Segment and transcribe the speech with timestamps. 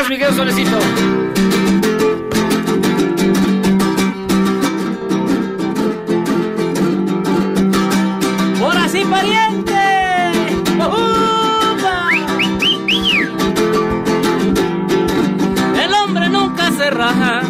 [0.00, 0.78] Vas, Miguel Solecito.
[8.62, 9.74] ¡Ahora sí, pariente!
[15.84, 17.42] El hombre nunca se raja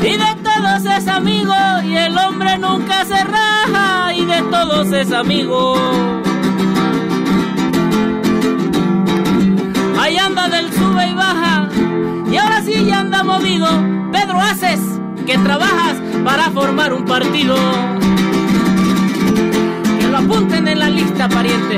[0.00, 1.54] y de todos es amigo
[1.84, 6.31] y el hombre nunca se raja y de todos es amigo.
[12.84, 13.66] Ya anda movido.
[14.12, 14.80] Pedro Haces,
[15.26, 17.56] que trabajas para formar un partido.
[20.00, 21.76] Que lo apunten en la lista, pariente.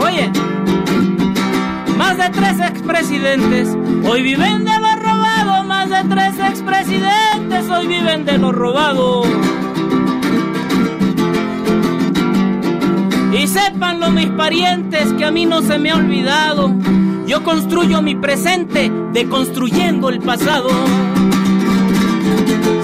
[0.00, 0.30] Oye,
[1.96, 3.68] más de tres expresidentes
[4.06, 5.64] hoy viven de lo robado.
[5.64, 9.24] Más de tres expresidentes hoy viven de lo robado.
[13.54, 16.74] Sépanlo mis parientes que a mí no se me ha olvidado.
[17.26, 20.70] Yo construyo mi presente deconstruyendo el pasado.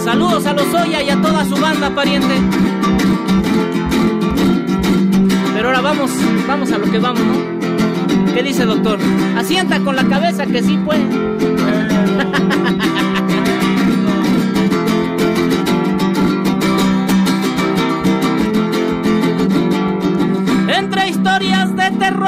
[0.04, 2.34] Saludos a los Oya y a toda su banda pariente.
[5.54, 6.10] Pero ahora vamos,
[6.46, 8.32] vamos a lo que vamos, ¿no?
[8.32, 9.00] ¿Qué dice doctor?
[9.36, 11.04] Asienta con la cabeza que sí puede.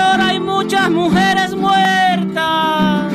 [0.00, 3.12] hay muchas mujeres muertas.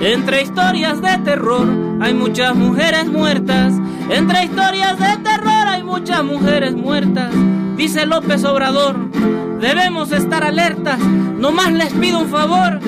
[0.00, 1.68] Entre historias de terror
[2.00, 3.74] hay muchas mujeres muertas.
[4.10, 7.32] Entre historias de terror hay muchas mujeres muertas.
[7.76, 8.96] Dice López Obrador,
[9.60, 10.98] debemos estar alertas.
[10.98, 12.80] Nomás les pido un favor,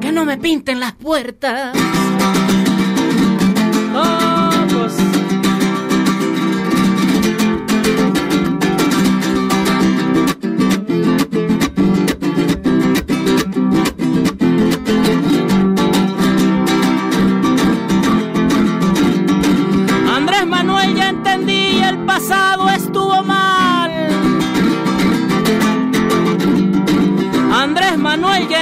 [0.00, 1.76] que no me pinten las puertas.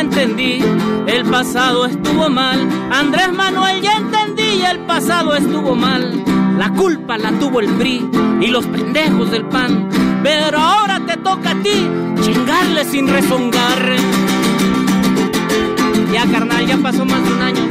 [0.01, 0.65] Entendí,
[1.07, 2.69] el pasado estuvo mal.
[2.91, 6.25] Andrés Manuel ya entendí, el pasado estuvo mal.
[6.59, 8.09] La culpa la tuvo el PRI
[8.41, 9.89] y los pendejos del PAN.
[10.23, 11.87] Pero ahora te toca a ti
[12.21, 13.97] chingarle sin rezongar.
[16.13, 17.69] Ya carnal, ya pasó más de un año.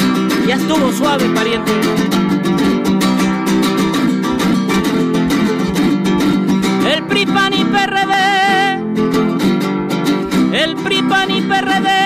[0.48, 1.72] Ya estuvo suave, pariente.
[6.94, 8.14] El PRI, PAN y PRD.
[10.54, 11.97] El PRI, PAN y PRD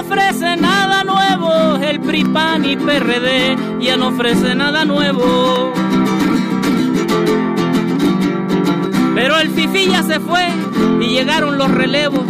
[0.00, 1.76] ofrece nada nuevo.
[1.76, 5.72] El PRI, PAN y PRD ya no ofrece nada nuevo.
[9.14, 10.46] Pero el FIFI ya se fue
[11.00, 12.24] y llegaron los relevos.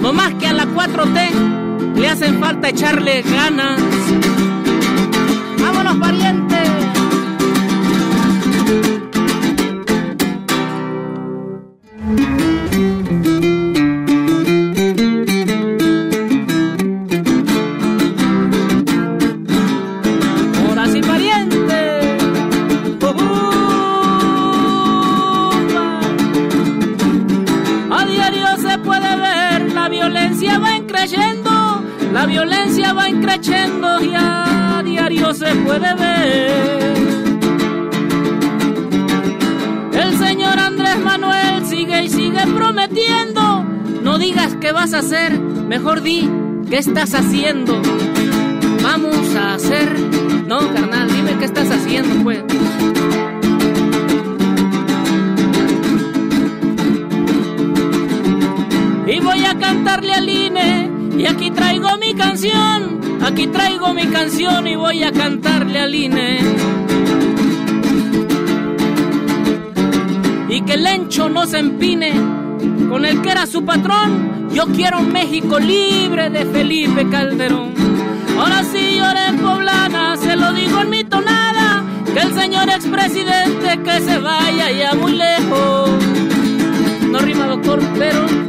[0.00, 3.80] No más que a la 4T le hacen falta echarle ganas.
[30.86, 31.82] Creciendo,
[32.12, 36.96] la violencia va creciendo y a diario se puede ver.
[39.92, 43.64] El señor Andrés Manuel sigue y sigue prometiendo.
[44.02, 46.30] No digas qué vas a hacer, mejor di
[46.68, 47.80] qué estás haciendo.
[59.06, 60.90] Y voy a cantarle al INE.
[61.16, 63.00] Y aquí traigo mi canción.
[63.24, 66.40] Aquí traigo mi canción y voy a cantarle al INE.
[70.48, 72.12] Y que el encho no se empine
[72.88, 74.48] con el que era su patrón.
[74.52, 77.74] Yo quiero un México libre de Felipe Calderón.
[78.38, 81.82] Ahora sí lloré poblana, se lo digo en mi tonada,
[82.12, 85.90] que el señor expresidente que se vaya ya muy lejos.
[87.10, 88.45] No rima doctor, pero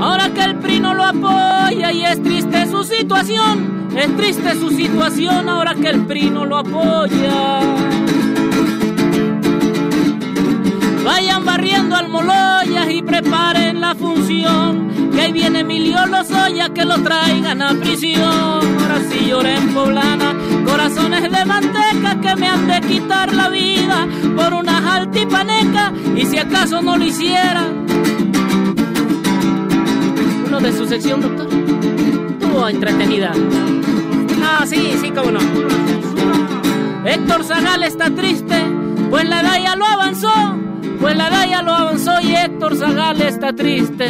[0.00, 4.70] Ahora que el PRI no lo apoya y es triste su situación, es triste su
[4.70, 7.60] situación ahora que el PRI no lo apoya.
[11.22, 15.10] Vayan barriendo almoloyas y preparen la función.
[15.12, 18.20] Que ahí viene Emilio Lozoya que lo traigan a prisión.
[18.24, 20.34] Ahora sí lloré en poblana,
[20.66, 25.92] corazones de manteca que me han de quitar la vida por unas altipanecas.
[26.16, 27.68] Y si acaso no lo hiciera,
[30.48, 31.48] uno de su sección, doctor,
[32.40, 33.30] tuvo entretenida.
[34.42, 35.40] Ah, sí, sí, cómo no.
[37.04, 38.56] Héctor Zagal está triste,
[39.08, 40.58] pues la edad ya lo avanzó
[41.02, 44.08] pues la edad lo avanzó y Héctor Zagal está triste.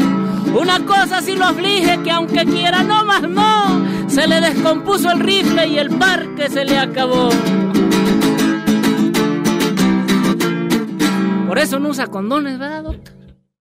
[0.54, 5.20] Una cosa sí lo aflige, que aunque quiera no más no, se le descompuso el
[5.20, 7.30] rifle y el parque se le acabó.
[11.48, 13.11] Por eso no usa condones, ¿verdad, doctor?